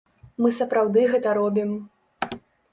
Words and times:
Мы 0.43 0.49
сапраўды 0.59 1.05
гэта 1.13 1.37
робім. 1.41 1.79